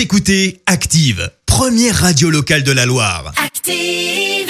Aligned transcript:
Vous 0.00 0.04
écoutez 0.04 0.62
Active, 0.64 1.30
première 1.44 1.94
radio 1.94 2.30
locale 2.30 2.62
de 2.62 2.72
la 2.72 2.86
Loire. 2.86 3.34
Active. 3.36 4.48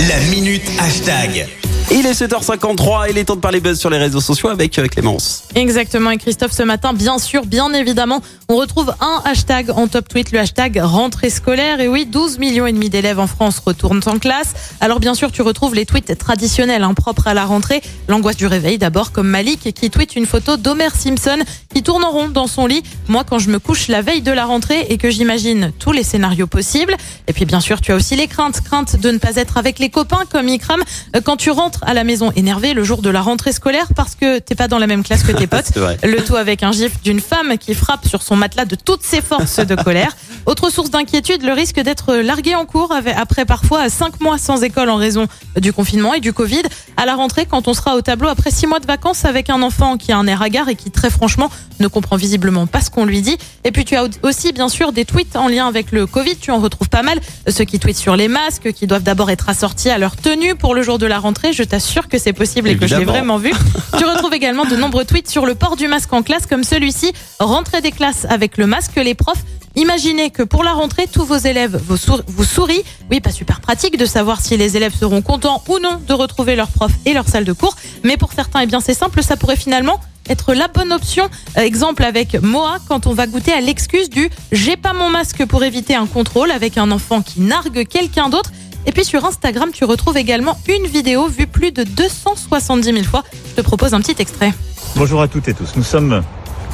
La 0.00 0.18
minute 0.32 0.68
hashtag. 0.80 1.46
Il 1.90 2.06
est 2.06 2.12
7h53, 2.12 3.08
il 3.10 3.18
est 3.18 3.24
temps 3.24 3.36
de 3.36 3.40
parler 3.40 3.60
buzz 3.60 3.78
sur 3.78 3.90
les 3.90 3.98
réseaux 3.98 4.20
sociaux 4.20 4.48
avec 4.48 4.78
euh, 4.78 4.86
Clémence. 4.86 5.44
Exactement, 5.54 6.10
et 6.10 6.16
Christophe, 6.16 6.52
ce 6.52 6.62
matin, 6.62 6.94
bien 6.94 7.18
sûr, 7.18 7.44
bien 7.44 7.72
évidemment, 7.74 8.22
on 8.48 8.56
retrouve 8.56 8.94
un 9.00 9.22
hashtag 9.24 9.70
en 9.70 9.86
top 9.86 10.08
tweet, 10.08 10.32
le 10.32 10.38
hashtag 10.38 10.80
rentrée 10.82 11.28
scolaire. 11.28 11.80
Et 11.80 11.88
oui, 11.88 12.06
12 12.06 12.38
millions 12.38 12.66
et 12.66 12.72
demi 12.72 12.88
d'élèves 12.88 13.20
en 13.20 13.26
France 13.26 13.60
retournent 13.64 14.00
en 14.06 14.18
classe. 14.18 14.54
Alors 14.80 14.98
bien 14.98 15.14
sûr, 15.14 15.30
tu 15.30 15.42
retrouves 15.42 15.74
les 15.74 15.84
tweets 15.84 16.16
traditionnels, 16.16 16.82
hein, 16.82 16.94
propres 16.94 17.28
à 17.28 17.34
la 17.34 17.44
rentrée. 17.44 17.82
L'angoisse 18.08 18.36
du 18.36 18.46
réveil 18.46 18.78
d'abord, 18.78 19.12
comme 19.12 19.28
Malik, 19.28 19.72
qui 19.74 19.90
tweet 19.90 20.16
une 20.16 20.26
photo 20.26 20.56
d'Homer 20.56 20.90
Simpson 20.94 21.38
qui 21.72 21.82
tourne 21.82 22.02
en 22.02 22.10
rond 22.10 22.28
dans 22.28 22.46
son 22.46 22.66
lit. 22.66 22.82
Moi, 23.08 23.24
quand 23.28 23.38
je 23.38 23.50
me 23.50 23.58
couche 23.58 23.88
la 23.88 24.00
veille 24.00 24.22
de 24.22 24.32
la 24.32 24.46
rentrée 24.46 24.86
et 24.88 24.96
que 24.96 25.10
j'imagine 25.10 25.70
tous 25.78 25.92
les 25.92 26.02
scénarios 26.02 26.46
possibles. 26.46 26.96
Et 27.28 27.32
puis 27.34 27.44
bien 27.44 27.60
sûr, 27.60 27.80
tu 27.80 27.92
as 27.92 27.96
aussi 27.96 28.16
les 28.16 28.26
craintes, 28.26 28.62
crainte 28.62 28.96
de 28.96 29.10
ne 29.10 29.18
pas 29.18 29.36
être 29.36 29.58
avec 29.58 29.78
les 29.78 29.90
copains 29.90 30.24
comme 30.30 30.48
Ikram 30.48 30.82
euh, 31.14 31.20
quand 31.20 31.36
tu 31.36 31.50
rentres 31.50 31.73
à 31.82 31.94
la 31.94 32.04
maison 32.04 32.32
énervé 32.36 32.74
le 32.74 32.84
jour 32.84 33.02
de 33.02 33.10
la 33.10 33.20
rentrée 33.20 33.52
scolaire 33.52 33.88
parce 33.94 34.14
que 34.14 34.38
t'es 34.38 34.54
pas 34.54 34.68
dans 34.68 34.78
la 34.78 34.86
même 34.86 35.02
classe 35.02 35.22
que 35.22 35.32
tes 35.32 35.46
potes. 35.48 35.72
Le 36.02 36.22
tout 36.24 36.36
avec 36.36 36.62
un 36.62 36.72
gif 36.72 37.02
d'une 37.02 37.20
femme 37.20 37.58
qui 37.58 37.74
frappe 37.74 38.06
sur 38.06 38.22
son 38.22 38.36
matelas 38.36 38.64
de 38.64 38.76
toutes 38.76 39.02
ses 39.02 39.20
forces 39.20 39.60
de 39.60 39.74
colère. 39.74 40.16
Autre 40.46 40.70
source 40.70 40.90
d'inquiétude, 40.90 41.42
le 41.42 41.52
risque 41.52 41.80
d'être 41.80 42.14
largué 42.16 42.54
en 42.54 42.66
cours 42.66 42.94
après 43.16 43.44
parfois 43.44 43.88
cinq 43.88 44.20
mois 44.20 44.38
sans 44.38 44.62
école 44.62 44.90
en 44.90 44.96
raison 44.96 45.26
du 45.56 45.72
confinement 45.72 46.14
et 46.14 46.20
du 46.20 46.32
Covid. 46.32 46.62
À 46.96 47.06
la 47.06 47.14
rentrée, 47.14 47.46
quand 47.46 47.66
on 47.68 47.74
sera 47.74 47.96
au 47.96 48.02
tableau 48.02 48.28
après 48.28 48.50
six 48.50 48.66
mois 48.66 48.80
de 48.80 48.86
vacances 48.86 49.24
avec 49.24 49.50
un 49.50 49.62
enfant 49.62 49.96
qui 49.96 50.12
a 50.12 50.18
un 50.18 50.26
air 50.26 50.42
hagard 50.42 50.68
et 50.68 50.76
qui 50.76 50.90
très 50.90 51.10
franchement 51.10 51.50
ne 51.80 51.88
comprend 51.88 52.16
visiblement 52.16 52.66
pas 52.66 52.80
ce 52.80 52.90
qu'on 52.90 53.04
lui 53.04 53.22
dit. 53.22 53.36
Et 53.64 53.72
puis 53.72 53.84
tu 53.84 53.96
as 53.96 54.04
aussi 54.22 54.52
bien 54.52 54.68
sûr 54.68 54.92
des 54.92 55.04
tweets 55.04 55.36
en 55.36 55.48
lien 55.48 55.66
avec 55.66 55.92
le 55.92 56.06
Covid. 56.06 56.36
Tu 56.36 56.50
en 56.50 56.60
retrouves 56.60 56.88
pas 56.88 57.02
mal. 57.02 57.18
Ceux 57.48 57.64
qui 57.64 57.78
tweetent 57.78 57.96
sur 57.96 58.16
les 58.16 58.28
masques, 58.28 58.72
qui 58.72 58.86
doivent 58.86 59.02
d'abord 59.02 59.30
être 59.30 59.48
assortis 59.48 59.90
à 59.90 59.98
leur 59.98 60.16
tenue 60.16 60.54
pour 60.54 60.74
le 60.74 60.82
jour 60.82 60.98
de 60.98 61.06
la 61.06 61.18
rentrée. 61.18 61.52
Je 61.52 61.63
t'assure 61.64 62.08
que 62.08 62.18
c'est 62.18 62.32
possible 62.32 62.68
et 62.68 62.76
que 62.76 62.86
je 62.86 62.94
l'ai 62.96 63.04
vraiment 63.04 63.38
vu. 63.38 63.52
Tu 63.98 64.04
retrouves 64.04 64.32
également 64.34 64.64
de 64.64 64.76
nombreux 64.76 65.04
tweets 65.04 65.28
sur 65.30 65.46
le 65.46 65.54
port 65.54 65.76
du 65.76 65.88
masque 65.88 66.12
en 66.12 66.22
classe 66.22 66.46
comme 66.46 66.64
celui-ci. 66.64 67.12
Rentrée 67.40 67.80
des 67.80 67.90
classes 67.92 68.26
avec 68.28 68.56
le 68.56 68.66
masque, 68.66 68.96
les 68.96 69.14
profs. 69.14 69.42
Imaginez 69.76 70.30
que 70.30 70.44
pour 70.44 70.62
la 70.62 70.72
rentrée, 70.72 71.08
tous 71.12 71.24
vos 71.24 71.36
élèves 71.36 71.80
vous, 71.88 71.96
sour- 71.96 72.22
vous 72.28 72.44
sourient. 72.44 72.84
Oui, 73.10 73.20
pas 73.20 73.32
super 73.32 73.60
pratique 73.60 73.96
de 73.98 74.06
savoir 74.06 74.40
si 74.40 74.56
les 74.56 74.76
élèves 74.76 74.94
seront 74.94 75.20
contents 75.20 75.64
ou 75.68 75.78
non 75.80 76.00
de 76.06 76.12
retrouver 76.12 76.54
leurs 76.54 76.68
profs 76.68 76.92
et 77.06 77.12
leur 77.12 77.26
salle 77.28 77.44
de 77.44 77.52
cours. 77.52 77.74
Mais 78.04 78.16
pour 78.16 78.32
certains, 78.32 78.60
eh 78.60 78.66
bien, 78.66 78.78
c'est 78.80 78.94
simple, 78.94 79.20
ça 79.24 79.36
pourrait 79.36 79.56
finalement 79.56 79.98
être 80.30 80.54
la 80.54 80.68
bonne 80.68 80.92
option. 80.92 81.28
Euh, 81.58 81.62
exemple 81.62 82.04
avec 82.04 82.40
Moa, 82.40 82.78
quand 82.88 83.06
on 83.08 83.12
va 83.14 83.26
goûter 83.26 83.52
à 83.52 83.60
l'excuse 83.60 84.08
du 84.08 84.30
j'ai 84.52 84.76
pas 84.76 84.92
mon 84.92 85.10
masque 85.10 85.44
pour 85.44 85.64
éviter 85.64 85.94
un 85.96 86.06
contrôle 86.06 86.50
avec 86.52 86.78
un 86.78 86.90
enfant 86.92 87.20
qui 87.20 87.40
nargue 87.40 87.86
quelqu'un 87.86 88.28
d'autre. 88.28 88.50
Et 88.86 88.92
puis 88.92 89.04
sur 89.04 89.24
Instagram, 89.24 89.70
tu 89.72 89.84
retrouves 89.84 90.16
également 90.16 90.58
une 90.68 90.86
vidéo 90.86 91.26
vue 91.26 91.46
plus 91.46 91.72
de 91.72 91.84
270 91.84 92.92
000 92.92 93.04
fois. 93.04 93.22
Je 93.48 93.54
te 93.54 93.60
propose 93.62 93.94
un 93.94 94.00
petit 94.00 94.20
extrait. 94.20 94.52
Bonjour 94.96 95.22
à 95.22 95.28
toutes 95.28 95.48
et 95.48 95.54
tous. 95.54 95.74
Nous 95.76 95.82
sommes 95.82 96.22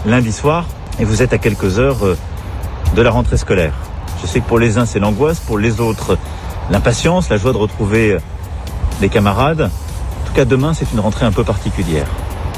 lundi 0.07 0.33
soir 0.33 0.67
et 0.99 1.05
vous 1.05 1.23
êtes 1.23 1.33
à 1.33 1.39
quelques 1.39 1.79
heures 1.79 2.05
euh, 2.05 2.17
de 2.97 3.03
la 3.03 3.11
rentrée 3.11 3.37
scolaire. 3.37 3.75
Je 4.21 4.27
sais 4.27 4.41
que 4.41 4.47
pour 4.47 4.59
les 4.59 4.77
uns 4.77 4.87
c'est 4.87 4.99
l'angoisse, 4.99 5.39
pour 5.41 5.59
les 5.59 5.81
autres 5.81 6.19
l'impatience, 6.71 7.29
la 7.29 7.37
joie 7.37 7.53
de 7.53 7.59
retrouver 7.59 8.13
euh, 8.13 8.19
des 9.01 9.09
camarades. 9.09 9.63
En 10.23 10.27
tout 10.27 10.33
cas 10.35 10.45
demain 10.45 10.75
c'est 10.75 10.91
une 10.93 11.01
rentrée 11.01 11.27
un 11.27 11.33
peu 11.33 11.45
particulière 11.45 12.07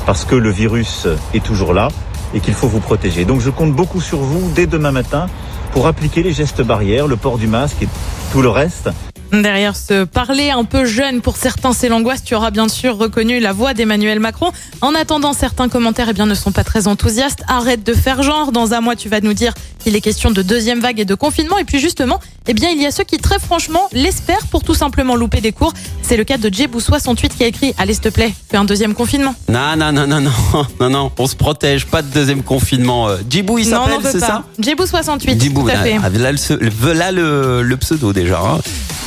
parce 0.06 0.24
que 0.24 0.34
le 0.34 0.50
virus 0.50 1.06
euh, 1.06 1.16
est 1.34 1.44
toujours 1.44 1.74
là 1.74 1.88
et 2.34 2.40
qu'il 2.40 2.54
faut 2.54 2.68
vous 2.68 2.80
protéger. 2.80 3.26
Donc 3.26 3.40
je 3.40 3.50
compte 3.50 3.72
beaucoup 3.72 4.00
sur 4.00 4.18
vous 4.18 4.50
dès 4.54 4.66
demain 4.66 4.92
matin 4.92 5.26
pour 5.72 5.86
appliquer 5.86 6.22
les 6.22 6.32
gestes 6.32 6.62
barrières, 6.62 7.06
le 7.06 7.16
port 7.16 7.38
du 7.38 7.46
masque 7.46 7.82
et 7.82 7.88
tout 8.32 8.40
le 8.42 8.48
reste. 8.48 8.90
Derrière 9.32 9.76
ce 9.76 10.04
parler 10.04 10.50
un 10.50 10.64
peu 10.64 10.84
jeune 10.84 11.22
pour 11.22 11.38
certains, 11.38 11.72
c'est 11.72 11.88
l'angoisse. 11.88 12.22
Tu 12.22 12.34
auras 12.34 12.50
bien 12.50 12.68
sûr 12.68 12.98
reconnu 12.98 13.40
la 13.40 13.54
voix 13.54 13.72
d'Emmanuel 13.72 14.20
Macron. 14.20 14.52
En 14.82 14.94
attendant, 14.94 15.32
certains 15.32 15.70
commentaires 15.70 16.08
eh 16.10 16.12
bien, 16.12 16.26
ne 16.26 16.34
sont 16.34 16.52
pas 16.52 16.64
très 16.64 16.86
enthousiastes. 16.86 17.42
Arrête 17.48 17.82
de 17.82 17.94
faire 17.94 18.22
genre. 18.22 18.52
Dans 18.52 18.74
un 18.74 18.82
mois, 18.82 18.94
tu 18.94 19.08
vas 19.08 19.22
nous 19.22 19.32
dire 19.32 19.54
qu'il 19.78 19.96
est 19.96 20.02
question 20.02 20.30
de 20.32 20.42
deuxième 20.42 20.80
vague 20.80 21.00
et 21.00 21.06
de 21.06 21.14
confinement. 21.14 21.56
Et 21.56 21.64
puis 21.64 21.78
justement, 21.78 22.20
eh 22.48 22.54
bien, 22.54 22.70
il 22.70 22.80
y 22.82 22.86
a 22.86 22.90
ceux 22.90 23.04
qui 23.04 23.18
très 23.18 23.38
franchement 23.38 23.88
l'espèrent 23.92 24.46
pour 24.50 24.62
tout 24.64 24.74
simplement 24.74 25.14
louper 25.16 25.40
des 25.40 25.52
cours. 25.52 25.72
C'est 26.02 26.16
le 26.16 26.24
cas 26.24 26.38
de 26.38 26.48
Jebou68 26.48 27.28
qui 27.36 27.44
a 27.44 27.46
écrit 27.46 27.74
Allez, 27.78 27.94
s'il 27.94 28.02
te 28.02 28.08
plaît, 28.08 28.32
fais 28.50 28.56
un 28.56 28.64
deuxième 28.64 28.94
confinement. 28.94 29.34
Non, 29.48 29.76
non, 29.76 29.92
non, 29.92 30.06
non, 30.06 30.20
non, 30.20 30.30
non, 30.80 30.90
non, 30.90 31.12
on 31.18 31.26
se 31.26 31.36
protège, 31.36 31.86
pas 31.86 32.02
de 32.02 32.08
deuxième 32.08 32.42
confinement. 32.42 33.08
Euh, 33.08 33.18
Djibou, 33.28 33.58
il 33.58 33.66
s'appelle, 33.66 34.00
c'est 34.02 34.20
ça? 34.20 34.44
Pas. 34.56 34.62
Jebou68, 34.62 35.40
Djibou, 35.40 35.62
tout 35.62 35.68
à 35.68 35.74
là, 35.74 35.82
fait. 35.82 35.98
là, 36.18 36.32
le, 36.32 36.92
là, 36.92 37.12
le, 37.12 37.62
le 37.62 37.76
pseudo 37.76 38.12
déjà. 38.12 38.40
Hein. 38.40 38.60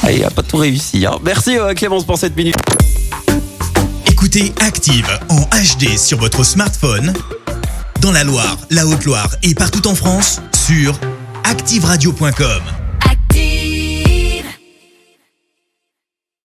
Ah, 0.03 0.11
il 0.11 0.23
a 0.23 0.29
pas 0.29 0.43
tout 0.43 0.57
réussi. 0.57 1.05
Hein. 1.05 1.17
Merci 1.23 1.57
euh, 1.57 1.73
Clémence 1.73 2.03
pour 2.05 2.17
cette 2.17 2.35
minute. 2.35 2.55
Écoutez 4.07 4.53
Active 4.61 5.07
en 5.29 5.41
HD 5.41 5.97
sur 5.97 6.17
votre 6.19 6.43
smartphone, 6.43 7.13
dans 8.01 8.11
la 8.11 8.23
Loire, 8.23 8.57
la 8.69 8.85
Haute-Loire 8.87 9.29
et 9.43 9.53
partout 9.55 9.87
en 9.87 9.95
France, 9.95 10.41
sur 10.67 10.97
activeradio.com. 11.43 12.61